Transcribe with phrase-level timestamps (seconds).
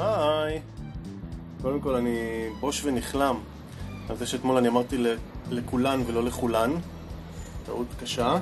[0.00, 0.60] היי.
[1.62, 3.36] קודם כל אני בוש ונכלם
[4.08, 5.04] על זה שאתמול אני אמרתי
[5.50, 6.70] לכולן ולא לכולן.
[7.66, 8.36] טעות קשה.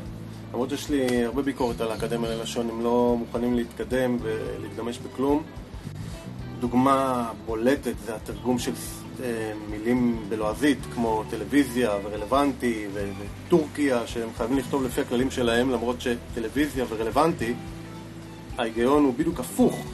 [0.53, 5.43] למרות שיש לי הרבה ביקורת על האקדמיה ללשון, הם לא מוכנים להתקדם ולהתגמש בכלום.
[6.61, 8.73] דוגמה בולטת זה התרגום של
[9.23, 16.85] אה, מילים בלועזית כמו טלוויזיה ורלוונטי וטורקיה שהם חייבים לכתוב לפי הכללים שלהם למרות שטלוויזיה
[16.89, 17.55] ורלוונטי
[18.59, 19.85] ההיגיון הוא בדיוק הפוך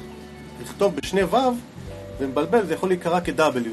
[0.62, 1.36] לכתוב בשני ו'
[2.20, 3.68] ומבלבל זה יכול להיקרא כ-W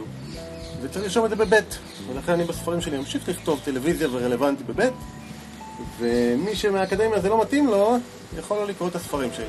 [0.81, 1.77] וצריך לרשום את זה בבית
[2.08, 4.94] ולכן אני בספרים שלי אמשיך לכתוב טלוויזיה ורלוונטי בבית
[5.99, 7.98] ומי שמהאקדמיה זה לא מתאים לו
[8.38, 9.45] יכול לא לקרוא את הספרים שלי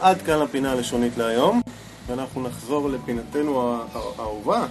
[0.00, 1.60] עד כאן הפינה הלשונית להיום
[2.06, 4.66] ואנחנו נחזור לפינתנו הא- האהובה,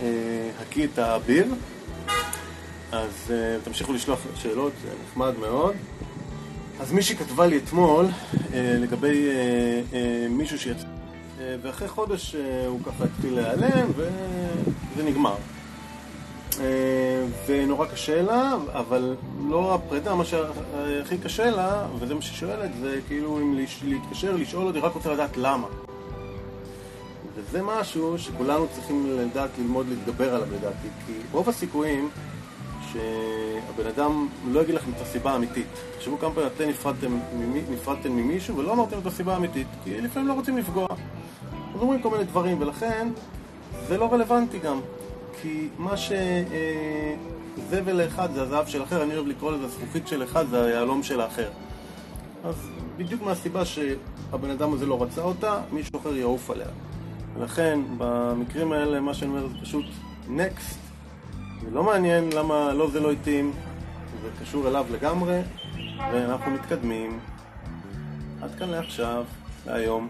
[0.00, 0.06] אה,
[0.62, 1.46] הקיא את האביר.
[2.92, 5.74] אז אה, תמשיכו לשלוח שאלות, זה נחמד מאוד.
[6.80, 8.06] אז מישהי כתבה לי אתמול
[8.54, 9.34] אה, לגבי אה,
[9.92, 10.86] אה, מישהו שיצא,
[11.40, 15.34] אה, ואחרי חודש אה, הוא ככה התחיל להיעלם וזה נגמר.
[16.60, 16.64] אה,
[17.46, 19.16] ונורא קשה לה, אבל
[19.48, 24.36] לא הפרידה, מה שהכי קשה לה, וזה מה שהיא שואלת, זה כאילו אם לש- להתקשר,
[24.36, 25.66] לשאול אותי, רק רוצה לדעת למה.
[27.36, 32.08] וזה משהו שכולנו צריכים לדעת ללמוד להתגבר עליו לדעתי, כי רוב הסיכויים
[32.94, 35.66] שהבן אדם לא יגיד לכם את הסיבה האמיתית.
[35.96, 37.18] תחשבו כמה פעמים אתם נפרדתם,
[37.70, 40.86] נפרדתם ממישהו ולא אמרתם את הסיבה האמיתית, כי לפעמים לא רוצים לפגוע.
[41.74, 43.08] אז אומרים כל מיני דברים, ולכן
[43.88, 44.80] זה לא רלוונטי גם.
[45.42, 46.12] כי מה ש...
[46.12, 47.14] אה,
[47.92, 51.20] לאחד זה הזהב של אחר, אני אוהב לקרוא לזה הזכוכית של אחד זה היהלום של
[51.20, 51.48] האחר.
[52.44, 52.54] אז
[52.96, 56.68] בדיוק מהסיבה שהבן אדם הזה לא רצה אותה, מישהו אחר יעוף עליה.
[57.38, 59.84] ולכן במקרים האלה מה שאני אומר זה פשוט
[60.28, 60.83] נקסט.
[61.64, 63.52] זה לא מעניין למה לא זה לא התאים,
[64.22, 65.40] זה קשור אליו לגמרי,
[66.12, 67.18] ואנחנו מתקדמים.
[68.42, 69.24] עד כאן לעכשיו,
[69.66, 70.08] להיום.